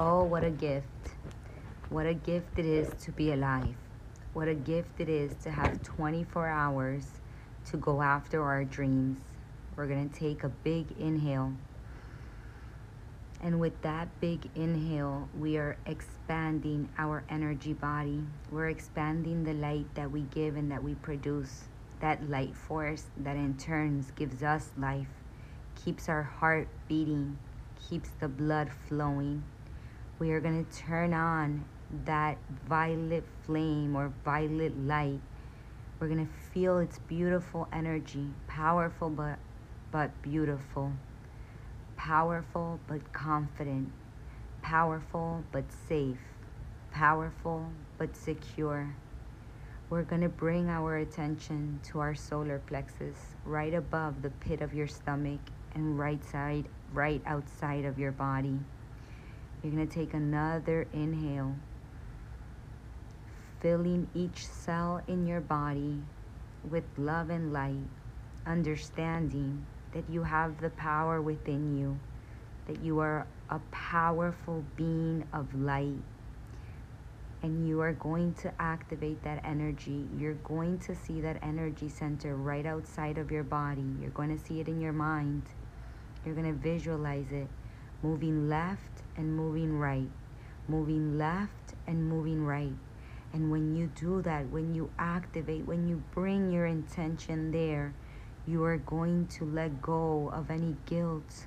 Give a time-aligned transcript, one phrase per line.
[0.00, 0.86] Oh, what a gift.
[1.88, 3.74] What a gift it is to be alive.
[4.32, 7.04] What a gift it is to have 24 hours
[7.70, 9.18] to go after our dreams.
[9.74, 11.52] We're going to take a big inhale.
[13.42, 18.22] And with that big inhale, we are expanding our energy body.
[18.52, 21.64] We're expanding the light that we give and that we produce.
[21.98, 25.10] That light force that in turns gives us life,
[25.74, 27.36] keeps our heart beating,
[27.88, 29.42] keeps the blood flowing.
[30.18, 31.64] We are going to turn on
[32.04, 35.20] that violet flame or violet light.
[35.98, 39.38] We're going to feel its beautiful energy, powerful but
[39.90, 40.92] but beautiful
[41.98, 43.90] powerful but confident,
[44.62, 46.16] powerful but safe,
[46.92, 47.66] powerful
[47.98, 48.94] but secure.
[49.90, 54.72] We're going to bring our attention to our solar plexus right above the pit of
[54.72, 55.40] your stomach
[55.74, 58.58] and right side, right outside of your body.
[59.62, 61.56] You're going to take another inhale,
[63.60, 66.00] filling each cell in your body
[66.70, 67.88] with love and light,
[68.46, 71.98] understanding that you have the power within you,
[72.68, 76.02] that you are a powerful being of light.
[77.42, 80.06] And you are going to activate that energy.
[80.18, 83.84] You're going to see that energy center right outside of your body.
[84.00, 85.42] You're going to see it in your mind.
[86.24, 87.48] You're going to visualize it
[88.02, 90.08] moving left and moving right,
[90.68, 92.72] moving left and moving right.
[93.32, 97.94] And when you do that, when you activate, when you bring your intention there,
[98.46, 101.46] you are going to let go of any guilt,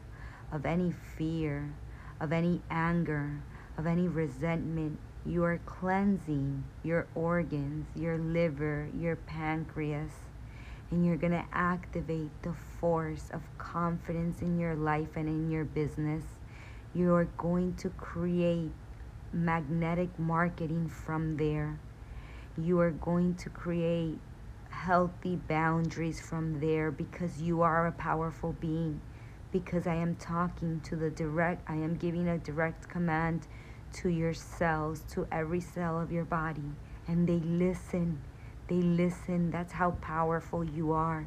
[0.52, 1.74] of any fear,
[2.20, 3.42] of any anger,
[3.78, 5.00] of any resentment.
[5.26, 10.12] You are cleansing your organs, your liver, your pancreas,
[10.92, 15.64] and you're going to activate the force of confidence in your life and in your
[15.64, 16.24] business.
[16.94, 18.72] You are going to create
[19.31, 21.80] magnetic marketing from there.
[22.58, 24.20] You are going to create
[24.70, 29.00] healthy boundaries from there because you are a powerful being.
[29.53, 33.47] Because I am talking to the direct, I am giving a direct command
[33.94, 36.74] to your cells, to every cell of your body.
[37.07, 38.19] And they listen.
[38.68, 39.50] They listen.
[39.50, 41.25] That's how powerful you are.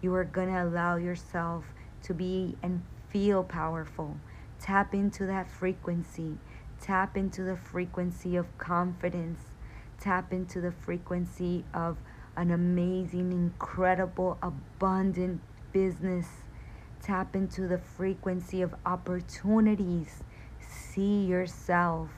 [0.00, 1.66] You are going to allow yourself
[2.02, 4.16] to be and feel powerful.
[4.64, 6.38] Tap into that frequency.
[6.80, 9.40] Tap into the frequency of confidence.
[10.00, 11.98] Tap into the frequency of
[12.34, 16.28] an amazing, incredible, abundant business.
[17.02, 20.24] Tap into the frequency of opportunities.
[20.66, 22.08] See yourself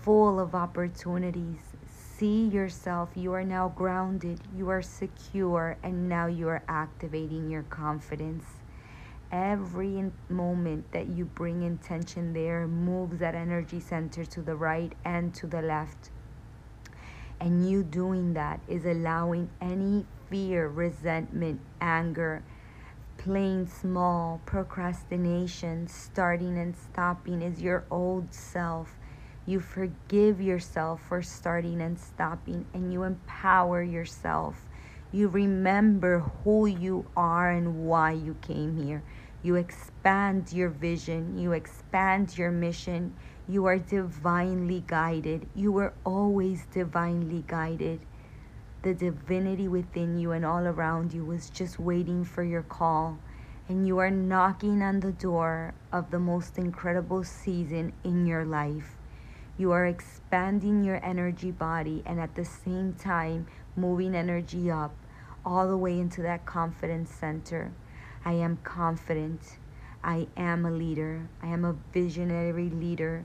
[0.00, 1.60] full of opportunities.
[1.86, 3.10] See yourself.
[3.14, 4.40] You are now grounded.
[4.52, 5.76] You are secure.
[5.84, 8.46] And now you are activating your confidence.
[9.32, 15.34] Every moment that you bring intention there moves that energy center to the right and
[15.36, 16.10] to the left.
[17.40, 22.44] And you doing that is allowing any fear, resentment, anger,
[23.16, 28.98] playing small, procrastination, starting and stopping is your old self.
[29.46, 34.68] You forgive yourself for starting and stopping, and you empower yourself.
[35.10, 39.02] You remember who you are and why you came here.
[39.42, 43.16] You expand your vision, you expand your mission,
[43.48, 45.48] you are divinely guided.
[45.54, 48.00] You were always divinely guided.
[48.82, 53.18] The divinity within you and all around you was just waiting for your call.
[53.68, 58.96] And you are knocking on the door of the most incredible season in your life.
[59.58, 64.94] You are expanding your energy body and at the same time moving energy up
[65.44, 67.72] all the way into that confidence center.
[68.24, 69.58] I am confident.
[70.04, 71.28] I am a leader.
[71.42, 73.24] I am a visionary leader.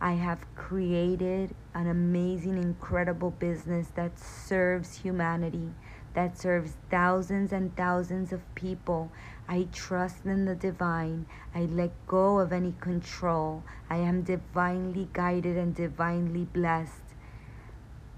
[0.00, 5.70] I have created an amazing, incredible business that serves humanity,
[6.14, 9.12] that serves thousands and thousands of people.
[9.48, 11.26] I trust in the divine.
[11.54, 13.62] I let go of any control.
[13.88, 17.02] I am divinely guided and divinely blessed.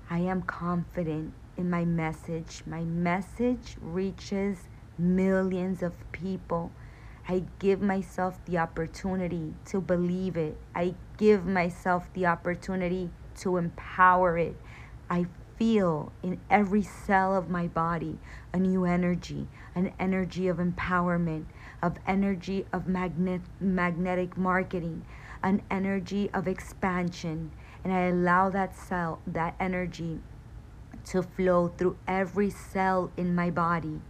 [0.09, 2.63] I am confident in my message.
[2.67, 4.69] My message reaches
[4.99, 6.71] millions of people.
[7.29, 10.57] I give myself the opportunity to believe it.
[10.75, 14.57] I give myself the opportunity to empower it.
[15.09, 15.27] I
[15.57, 18.19] feel in every cell of my body
[18.53, 21.47] a new energy, an energy of empowerment,
[21.83, 25.05] of energy of magnet, magnetic marketing,
[25.43, 27.51] an energy of expansion.
[27.83, 30.21] And I allow that cell, that energy
[31.07, 34.01] to flow through every cell in my body.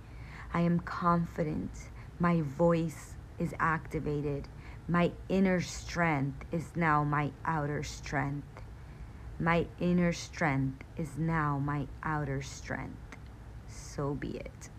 [0.54, 1.72] I am confident.
[2.20, 4.46] My voice is activated.
[4.86, 8.62] My inner strength is now my outer strength.
[9.40, 13.16] My inner strength is now my outer strength.
[13.68, 14.70] So be it.